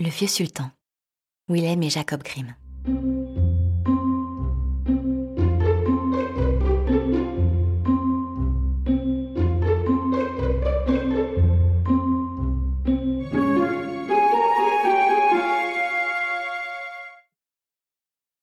[0.00, 0.70] Le vieux sultan,
[1.48, 2.54] Willem et Jacob Grimm.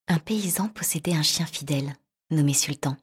[0.10, 1.96] Un paysan possédait un chien fidèle,
[2.32, 2.98] nommé Sultan.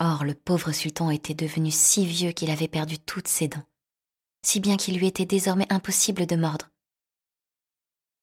[0.00, 3.66] Or, le pauvre sultan était devenu si vieux qu'il avait perdu toutes ses dents,
[4.42, 6.70] si bien qu'il lui était désormais impossible de mordre.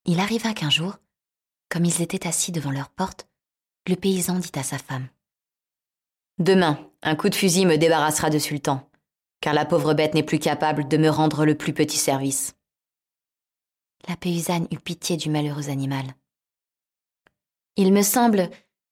[0.05, 0.97] Il arriva qu'un jour,
[1.69, 3.27] comme ils étaient assis devant leur porte,
[3.87, 5.07] le paysan dit à sa femme.
[6.37, 8.87] Demain, un coup de fusil me débarrassera de Sultan,
[9.41, 12.55] car la pauvre bête n'est plus capable de me rendre le plus petit service.
[14.07, 16.05] La paysanne eut pitié du malheureux animal.
[17.75, 18.49] Il me semble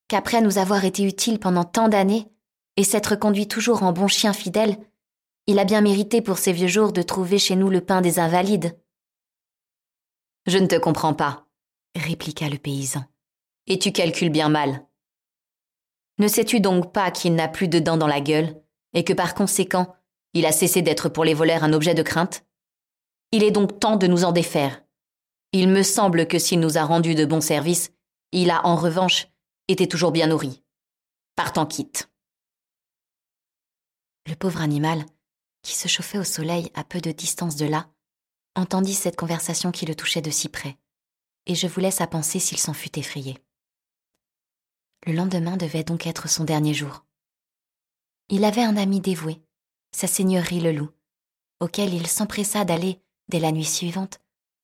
[0.07, 2.27] qu'après nous avoir été utiles pendant tant d'années,
[2.75, 4.77] et s'être conduit toujours en bon chien fidèle,
[5.45, 8.17] il a bien mérité pour ses vieux jours de trouver chez nous le pain des
[8.17, 8.75] invalides.
[10.45, 11.47] Je ne te comprends pas,
[11.95, 13.05] répliqua le paysan.
[13.67, 14.85] Et tu calcules bien mal.
[16.19, 18.61] Ne sais-tu donc pas qu'il n'a plus de dents dans la gueule,
[18.93, 19.95] et que par conséquent,
[20.33, 22.45] il a cessé d'être pour les voleurs un objet de crainte?
[23.31, 24.83] Il est donc temps de nous en défaire.
[25.53, 27.91] Il me semble que s'il nous a rendu de bons services,
[28.31, 29.27] il a, en revanche,
[29.67, 30.63] été toujours bien nourri.
[31.35, 32.09] Partant quitte.
[34.27, 35.05] Le pauvre animal,
[35.61, 37.87] qui se chauffait au soleil à peu de distance de là,
[38.55, 40.77] entendit cette conversation qui le touchait de si près,
[41.45, 43.37] et je vous laisse à penser s'il s'en fut effrayé.
[45.05, 47.05] Le lendemain devait donc être son dernier jour.
[48.29, 49.41] Il avait un ami dévoué,
[49.91, 50.89] sa seigneurie le loup,
[51.59, 54.19] auquel il s'empressa d'aller, dès la nuit suivante,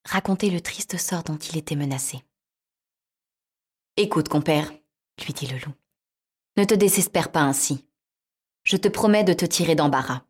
[0.05, 2.23] raconter le triste sort dont il était menacé.
[3.97, 4.71] Écoute, compère,
[5.25, 5.73] lui dit le loup,
[6.57, 7.85] ne te désespère pas ainsi.
[8.63, 10.23] Je te promets de te tirer d'embarras.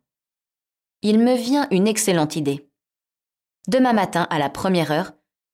[1.02, 2.69] Il me vient une excellente idée.
[3.68, 5.12] Demain matin, à la première heure,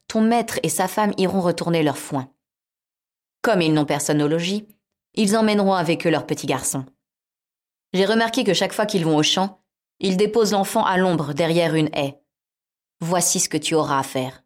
[0.08, 2.32] ton maître et sa femme iront retourner leur foin.
[3.42, 4.66] Comme ils n'ont personne au logis,
[5.14, 6.84] ils emmèneront avec eux leur petit garçon.
[7.92, 9.62] J'ai remarqué que chaque fois qu'ils vont au champ,
[9.98, 12.20] ils déposent l'enfant à l'ombre derrière une haie.
[13.00, 14.44] Voici ce que tu auras à faire.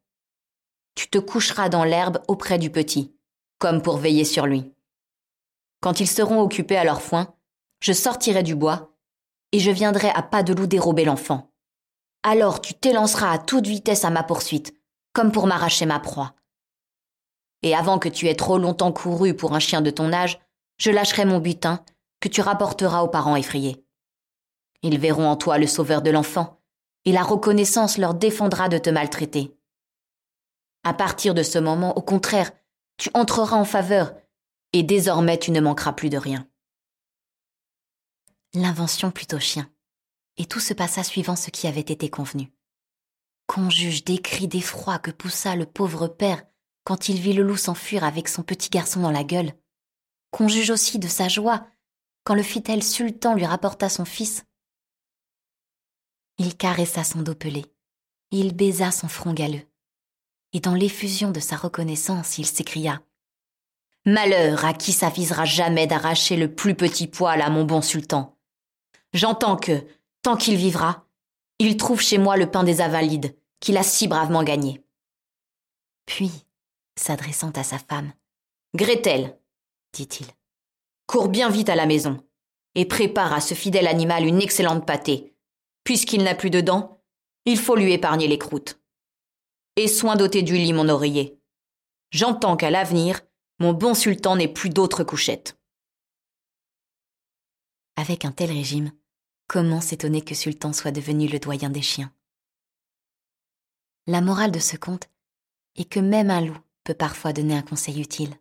[0.94, 3.14] Tu te coucheras dans l'herbe auprès du petit,
[3.58, 4.72] comme pour veiller sur lui.
[5.80, 7.34] Quand ils seront occupés à leur foin,
[7.80, 8.94] je sortirai du bois,
[9.52, 11.49] et je viendrai à pas de loup dérober l'enfant.
[12.22, 14.74] Alors tu t'élanceras à toute vitesse à ma poursuite,
[15.12, 16.34] comme pour m'arracher ma proie.
[17.62, 20.40] Et avant que tu aies trop longtemps couru pour un chien de ton âge,
[20.78, 21.84] je lâcherai mon butin,
[22.20, 23.84] que tu rapporteras aux parents effrayés.
[24.82, 26.60] Ils verront en toi le sauveur de l'enfant,
[27.04, 29.56] et la reconnaissance leur défendra de te maltraiter.
[30.84, 32.50] À partir de ce moment, au contraire,
[32.96, 34.14] tu entreras en faveur,
[34.72, 36.46] et désormais tu ne manqueras plus de rien.
[38.54, 39.70] L'invention plutôt chien,
[40.40, 42.50] et tout se passa suivant ce qui avait été convenu.
[43.46, 46.42] Qu'on juge des cris d'effroi que poussa le pauvre père
[46.82, 49.52] quand il vit le loup s'enfuir avec son petit garçon dans la gueule.
[50.30, 51.66] Qu'on juge aussi de sa joie
[52.24, 54.46] quand le fidèle sultan lui rapporta son fils.
[56.38, 57.66] Il caressa son dos pelé,
[58.30, 59.68] il baisa son front galeux,
[60.54, 63.02] et dans l'effusion de sa reconnaissance, il s'écria
[64.06, 68.38] Malheur à qui s'avisera jamais d'arracher le plus petit poil à mon bon sultan.
[69.12, 69.84] J'entends que,
[70.22, 71.06] tant qu'il vivra,
[71.58, 74.82] il trouve chez moi le pain des Avalides, qu'il a si bravement gagné.
[76.06, 76.30] Puis,
[76.96, 78.12] s'adressant à sa femme,
[78.74, 79.38] Gretel,
[79.92, 80.26] dit-il,
[81.06, 82.24] cours bien vite à la maison,
[82.74, 85.34] et prépare à ce fidèle animal une excellente pâtée.
[85.84, 87.02] Puisqu'il n'a plus de dents,
[87.46, 88.80] il faut lui épargner les croûtes.
[89.76, 91.38] Et soin d'ôter du lit mon oreiller.
[92.10, 93.20] J'entends qu'à l'avenir,
[93.58, 95.58] mon bon sultan n'ait plus d'autres couchettes.
[97.96, 98.92] Avec un tel régime,
[99.52, 102.12] Comment s'étonner que Sultan soit devenu le doyen des chiens?
[104.06, 105.10] La morale de ce conte
[105.74, 108.32] est que même un loup peut parfois donner un conseil utile.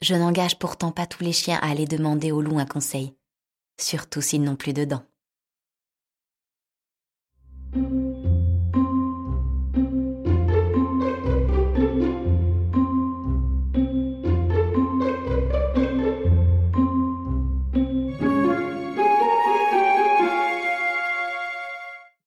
[0.00, 3.14] Je n'engage pourtant pas tous les chiens à aller demander au loup un conseil,
[3.78, 5.04] surtout s'ils n'ont plus de dents.